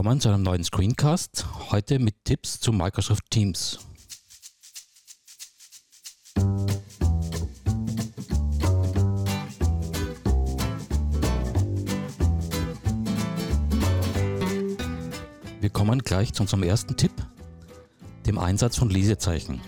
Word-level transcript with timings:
Willkommen 0.00 0.20
zu 0.22 0.30
einem 0.30 0.42
neuen 0.42 0.64
Screencast, 0.64 1.44
heute 1.70 1.98
mit 1.98 2.14
Tipps 2.24 2.58
zu 2.58 2.72
Microsoft 2.72 3.22
Teams. 3.28 3.80
Wir 15.60 15.68
kommen 15.68 15.98
gleich 15.98 16.32
zu 16.32 16.44
unserem 16.44 16.62
ersten 16.62 16.96
Tipp, 16.96 17.12
dem 18.24 18.38
Einsatz 18.38 18.78
von 18.78 18.88
Lesezeichen. 18.88 19.60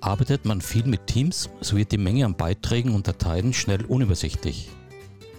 Arbeitet 0.00 0.44
man 0.44 0.60
viel 0.60 0.86
mit 0.86 1.08
Teams, 1.08 1.50
so 1.60 1.76
wird 1.76 1.90
die 1.90 1.98
Menge 1.98 2.24
an 2.24 2.36
Beiträgen 2.36 2.94
und 2.94 3.08
Dateien 3.08 3.52
schnell 3.52 3.84
unübersichtlich. 3.84 4.68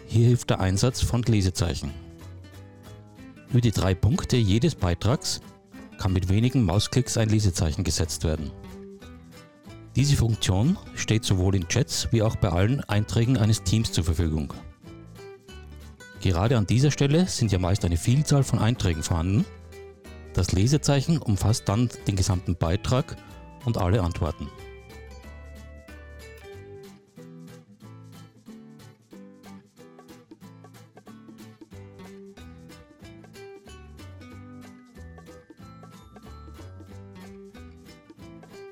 Hier 0.06 0.28
hilft 0.28 0.50
der 0.50 0.60
Einsatz 0.60 1.00
von 1.00 1.24
Lesezeichen. 1.24 2.07
Über 3.50 3.62
die 3.62 3.72
drei 3.72 3.96
Punkte 3.96 4.38
jedes 4.38 4.76
Beitrags 4.76 5.42
kann 5.98 6.14
mit 6.14 6.30
wenigen 6.30 6.64
Mausklicks 6.64 7.18
ein 7.18 7.30
Lesezeichen 7.30 7.84
gesetzt 7.84 8.24
werden. 8.24 8.52
Diese 9.96 10.16
Funktion 10.16 10.78
steht 10.96 11.24
sowohl 11.24 11.56
in 11.56 11.68
Chats 11.68 12.10
wie 12.12 12.22
auch 12.22 12.36
bei 12.36 12.50
allen 12.50 12.82
Einträgen 12.82 13.38
eines 13.38 13.64
Teams 13.64 13.92
zur 13.92 14.04
Verfügung. 14.04 14.54
Gerade 16.22 16.58
an 16.58 16.68
dieser 16.68 16.92
Stelle 16.92 17.26
sind 17.28 17.52
ja 17.52 17.58
meist 17.58 17.86
eine 17.86 17.98
Vielzahl 17.98 18.44
von 18.44 18.60
Einträgen 18.60 19.02
vorhanden. 19.02 19.46
Das 20.34 20.52
Lesezeichen 20.52 21.18
umfasst 21.18 21.68
dann 21.70 21.90
den 22.06 22.16
gesamten 22.16 22.56
Beitrag 22.56 23.16
und 23.66 23.78
alle 23.78 24.04
Antworten. 24.04 24.50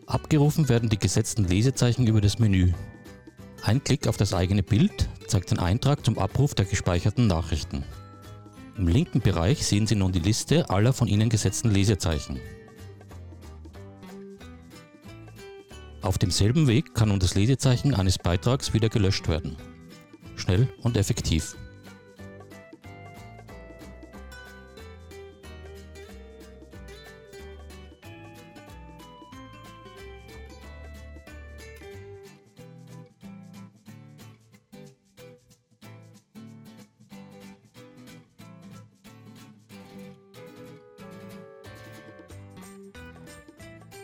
Abgerufen 0.07 0.69
werden 0.69 0.89
die 0.89 0.99
gesetzten 0.99 1.45
Lesezeichen 1.45 2.05
über 2.05 2.21
das 2.21 2.37
Menü. 2.37 2.73
Ein 3.63 3.83
Klick 3.83 4.07
auf 4.07 4.17
das 4.17 4.33
eigene 4.33 4.61
Bild 4.61 5.09
zeigt 5.27 5.49
den 5.49 5.57
Eintrag 5.57 6.05
zum 6.05 6.19
Abruf 6.19 6.53
der 6.53 6.65
gespeicherten 6.65 7.25
Nachrichten. 7.25 7.83
Im 8.77 8.87
linken 8.87 9.21
Bereich 9.21 9.65
sehen 9.65 9.87
Sie 9.87 9.95
nun 9.95 10.11
die 10.11 10.19
Liste 10.19 10.69
aller 10.69 10.93
von 10.93 11.07
Ihnen 11.07 11.29
gesetzten 11.29 11.71
Lesezeichen. 11.71 12.39
Auf 16.01 16.19
demselben 16.19 16.67
Weg 16.67 16.93
kann 16.93 17.09
nun 17.09 17.19
das 17.19 17.33
Lesezeichen 17.33 17.95
eines 17.95 18.19
Beitrags 18.19 18.73
wieder 18.73 18.89
gelöscht 18.89 19.27
werden. 19.27 19.57
Schnell 20.35 20.67
und 20.83 20.97
effektiv. 20.97 21.55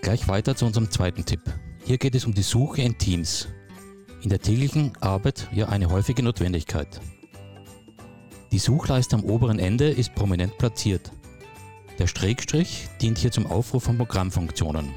Gleich 0.02 0.28
weiter 0.28 0.56
zu 0.56 0.66
unserem 0.66 0.90
zweiten 0.90 1.26
Tipp. 1.26 1.42
Hier 1.86 2.00
geht 2.00 2.16
es 2.16 2.26
um 2.26 2.34
die 2.34 2.42
Suche 2.42 2.82
in 2.82 2.98
Teams. 2.98 3.48
In 4.24 4.30
der 4.32 4.40
täglichen 4.40 4.94
Arbeit 5.00 5.48
ja 5.54 5.70
eine 5.70 5.92
häufige 5.92 6.24
Notwendigkeit. 6.24 7.00
Die 8.52 8.58
Suchleiste 8.58 9.16
am 9.16 9.24
oberen 9.24 9.60
Ende 9.60 9.90
ist 9.90 10.16
prominent 10.16 10.58
platziert. 10.58 11.12
Der 12.00 12.08
Schrägstrich 12.08 12.90
dient 13.00 13.20
hier 13.20 13.32
zum 13.32 13.46
Aufruf 13.46 13.84
von 13.84 13.98
Programmfunktionen. 13.98 14.92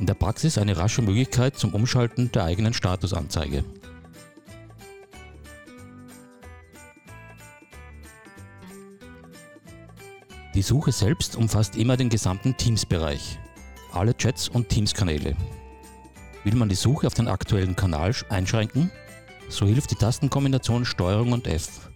In 0.00 0.06
der 0.06 0.14
Praxis 0.14 0.58
eine 0.58 0.76
rasche 0.76 1.00
Möglichkeit 1.00 1.56
zum 1.56 1.72
Umschalten 1.72 2.32
der 2.32 2.42
eigenen 2.42 2.74
Statusanzeige. 2.74 3.64
Die 10.56 10.62
Suche 10.62 10.90
selbst 10.90 11.36
umfasst 11.36 11.76
immer 11.76 11.96
den 11.96 12.08
gesamten 12.08 12.56
Teams-Bereich 12.56 13.38
alle 13.92 14.16
Chats 14.16 14.48
und 14.48 14.68
Teams-Kanäle. 14.68 15.36
Will 16.44 16.54
man 16.54 16.68
die 16.68 16.74
Suche 16.74 17.06
auf 17.06 17.14
den 17.14 17.28
aktuellen 17.28 17.76
Kanal 17.76 18.14
einschränken, 18.28 18.90
so 19.48 19.66
hilft 19.66 19.90
die 19.90 19.96
Tastenkombination 19.96 20.84
STRG 20.84 21.32
und 21.32 21.46
F. 21.46 21.90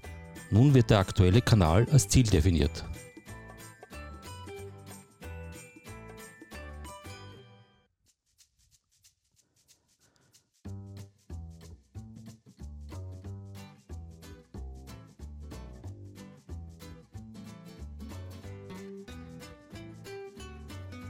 Nun 0.51 0.75
wird 0.75 0.91
der 0.91 0.99
aktuelle 0.99 1.41
Kanal 1.41 1.87
als 1.91 2.09
Ziel 2.09 2.25
definiert. 2.25 2.85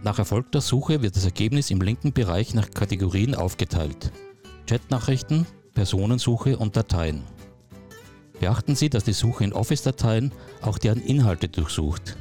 Nach 0.05 0.19
erfolgter 0.19 0.61
Suche 0.61 1.01
wird 1.01 1.15
das 1.15 1.25
Ergebnis 1.25 1.71
im 1.71 1.81
linken 1.81 2.13
Bereich 2.13 2.55
nach 2.55 2.71
Kategorien 2.71 3.37
aufgeteilt. 3.37 4.11
Chatnachrichten, 4.69 5.47
Personensuche 5.75 6.59
und 6.59 6.77
Dateien. 6.77 7.23
Beachten 8.41 8.75
Sie, 8.75 8.91
dass 8.91 9.05
die 9.05 9.13
Suche 9.13 9.45
in 9.45 9.53
Office-Dateien 9.53 10.33
auch 10.61 10.79
deren 10.79 11.01
Inhalte 11.01 11.49
durchsucht. 11.49 12.17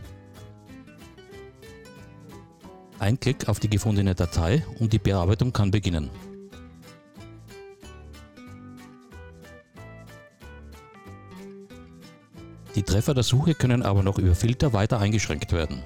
Ein 2.99 3.19
Klick 3.19 3.49
auf 3.49 3.59
die 3.59 3.69
gefundene 3.69 4.13
Datei 4.13 4.63
und 4.79 4.93
die 4.93 4.99
Bearbeitung 4.99 5.51
kann 5.51 5.71
beginnen. 5.71 6.11
Die 12.75 12.83
Treffer 12.83 13.15
der 13.15 13.23
Suche 13.23 13.55
können 13.55 13.81
aber 13.81 14.03
noch 14.03 14.19
über 14.19 14.35
Filter 14.35 14.71
weiter 14.71 14.99
eingeschränkt 14.99 15.51
werden. 15.51 15.81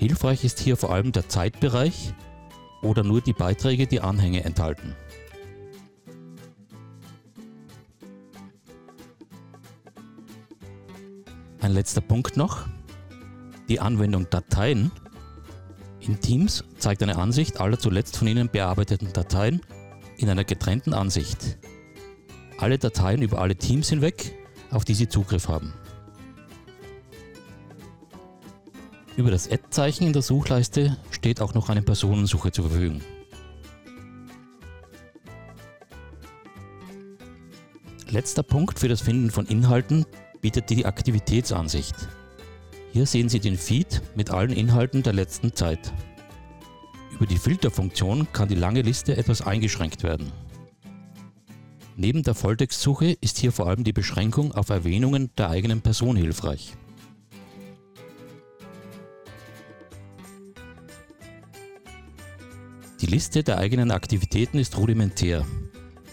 Hilfreich 0.00 0.44
ist 0.44 0.58
hier 0.58 0.78
vor 0.78 0.94
allem 0.94 1.12
der 1.12 1.28
Zeitbereich 1.28 2.14
oder 2.80 3.04
nur 3.04 3.20
die 3.20 3.34
Beiträge, 3.34 3.86
die 3.86 4.00
Anhänge 4.00 4.42
enthalten. 4.44 4.96
Ein 11.60 11.72
letzter 11.72 12.00
Punkt 12.00 12.38
noch. 12.38 12.66
Die 13.68 13.78
Anwendung 13.78 14.26
Dateien 14.30 14.90
in 16.00 16.18
Teams 16.18 16.64
zeigt 16.78 17.02
eine 17.02 17.18
Ansicht 17.18 17.60
aller 17.60 17.78
zuletzt 17.78 18.16
von 18.16 18.26
Ihnen 18.26 18.48
bearbeiteten 18.48 19.12
Dateien 19.12 19.60
in 20.16 20.30
einer 20.30 20.44
getrennten 20.44 20.94
Ansicht. 20.94 21.58
Alle 22.56 22.78
Dateien 22.78 23.20
über 23.20 23.42
alle 23.42 23.54
Teams 23.54 23.90
hinweg, 23.90 24.34
auf 24.70 24.86
die 24.86 24.94
Sie 24.94 25.10
Zugriff 25.10 25.48
haben. 25.48 25.74
Über 29.20 29.30
das 29.30 29.50
Ad-Zeichen 29.50 30.06
in 30.06 30.14
der 30.14 30.22
Suchleiste 30.22 30.96
steht 31.10 31.42
auch 31.42 31.52
noch 31.52 31.68
eine 31.68 31.82
Personensuche 31.82 32.52
zur 32.52 32.70
Verfügung. 32.70 33.02
Letzter 38.08 38.42
Punkt 38.42 38.78
für 38.78 38.88
das 38.88 39.02
Finden 39.02 39.30
von 39.30 39.44
Inhalten 39.44 40.06
bietet 40.40 40.70
die 40.70 40.86
Aktivitätsansicht. 40.86 41.94
Hier 42.94 43.04
sehen 43.04 43.28
Sie 43.28 43.40
den 43.40 43.58
Feed 43.58 44.00
mit 44.14 44.30
allen 44.30 44.54
Inhalten 44.54 45.02
der 45.02 45.12
letzten 45.12 45.54
Zeit. 45.54 45.92
Über 47.12 47.26
die 47.26 47.36
Filterfunktion 47.36 48.26
kann 48.32 48.48
die 48.48 48.54
lange 48.54 48.80
Liste 48.80 49.18
etwas 49.18 49.42
eingeschränkt 49.42 50.02
werden. 50.02 50.32
Neben 51.94 52.22
der 52.22 52.34
Volltextsuche 52.34 53.18
ist 53.20 53.36
hier 53.36 53.52
vor 53.52 53.66
allem 53.66 53.84
die 53.84 53.92
Beschränkung 53.92 54.52
auf 54.52 54.70
Erwähnungen 54.70 55.28
der 55.36 55.50
eigenen 55.50 55.82
Person 55.82 56.16
hilfreich. 56.16 56.74
Die 63.00 63.06
Liste 63.06 63.42
der 63.42 63.56
eigenen 63.56 63.92
Aktivitäten 63.92 64.58
ist 64.58 64.76
rudimentär. 64.76 65.46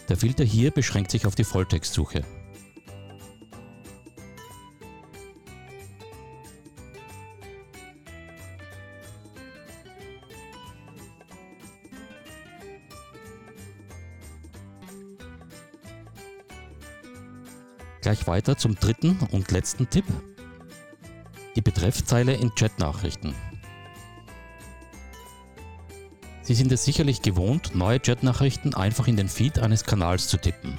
Der 0.08 0.16
Filter 0.16 0.42
hier 0.42 0.70
beschränkt 0.70 1.10
sich 1.10 1.26
auf 1.26 1.34
die 1.34 1.44
Volltextsuche. 1.44 2.24
Gleich 18.00 18.26
weiter 18.26 18.56
zum 18.56 18.76
dritten 18.76 19.18
und 19.30 19.50
letzten 19.50 19.90
Tipp. 19.90 20.06
Die 21.54 21.60
Betreffzeile 21.60 22.32
in 22.32 22.54
Chatnachrichten. 22.54 23.34
Sie 26.48 26.54
sind 26.54 26.72
es 26.72 26.82
sicherlich 26.82 27.20
gewohnt, 27.20 27.74
neue 27.74 28.00
Chatnachrichten 28.00 28.72
einfach 28.72 29.06
in 29.06 29.16
den 29.16 29.28
Feed 29.28 29.58
eines 29.58 29.84
Kanals 29.84 30.28
zu 30.28 30.38
tippen. 30.38 30.78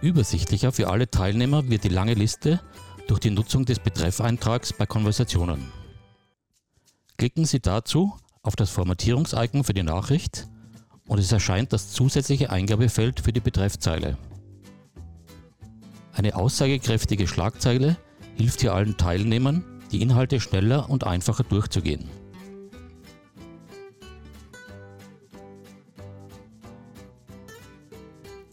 Übersichtlicher 0.00 0.70
für 0.70 0.88
alle 0.88 1.10
Teilnehmer 1.10 1.68
wird 1.68 1.82
die 1.82 1.88
lange 1.88 2.14
Liste 2.14 2.60
durch 3.08 3.18
die 3.18 3.32
Nutzung 3.32 3.64
des 3.64 3.80
Betreffeintrags 3.80 4.74
bei 4.74 4.86
Konversationen. 4.86 5.72
Klicken 7.16 7.44
Sie 7.44 7.58
dazu 7.58 8.14
auf 8.44 8.54
das 8.54 8.70
Formatierungs-Icon 8.70 9.64
für 9.64 9.74
die 9.74 9.82
Nachricht 9.82 10.46
und 11.08 11.18
es 11.18 11.32
erscheint 11.32 11.72
das 11.72 11.90
zusätzliche 11.90 12.50
Eingabefeld 12.50 13.18
für 13.18 13.32
die 13.32 13.40
Betreffzeile. 13.40 14.16
Eine 16.12 16.36
aussagekräftige 16.36 17.26
Schlagzeile 17.26 17.96
hilft 18.36 18.60
hier 18.60 18.72
allen 18.72 18.96
Teilnehmern, 18.96 19.64
die 19.92 20.02
Inhalte 20.02 20.40
schneller 20.40 20.90
und 20.90 21.04
einfacher 21.04 21.44
durchzugehen. 21.44 22.08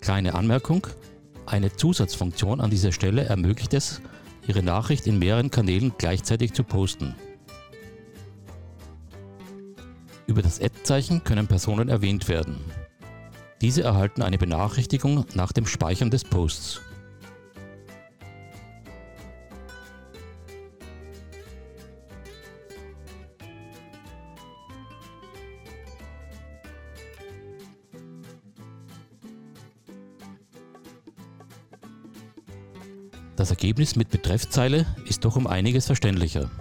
Kleine 0.02 0.36
Anmerkung, 0.36 0.88
eine 1.46 1.74
Zusatzfunktion 1.76 2.60
an 2.60 2.70
dieser 2.70 2.92
Stelle 2.92 3.24
ermöglicht 3.24 3.74
es, 3.74 4.02
Ihre 4.48 4.62
Nachricht 4.62 5.08
in 5.08 5.20
mehreren 5.20 5.50
Kanälen 5.50 5.94
gleichzeitig 5.98 6.54
zu 6.54 6.64
posten. 6.64 7.16
Über 10.28 10.42
das 10.42 10.60
Ad-Zeichen 10.60 11.24
können 11.24 11.48
Personen 11.48 11.90
erwähnt 11.90 12.28
werden. 12.28 12.60
Diese 13.62 13.84
erhalten 13.84 14.22
eine 14.22 14.38
Benachrichtigung 14.38 15.26
nach 15.36 15.54
dem 15.54 15.66
Speichern 15.66 16.12
des 16.12 16.26
Posts. 16.26 16.82
Das 33.36 33.50
Ergebnis 33.50 33.96
mit 33.96 34.10
Betreffzeile 34.10 34.86
ist 35.08 35.26
doch 35.26 35.36
um 35.36 35.48
einiges 35.48 35.88
verständlicher. 35.88 36.52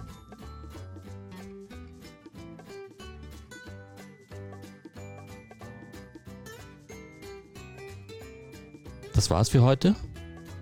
Das 9.13 9.29
war's 9.29 9.49
für 9.49 9.61
heute. 9.61 9.95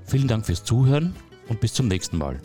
Vielen 0.05 0.27
Dank 0.27 0.45
fürs 0.45 0.65
Zuhören 0.65 1.15
und 1.47 1.61
bis 1.61 1.73
zum 1.73 1.87
nächsten 1.87 2.17
Mal. 2.17 2.41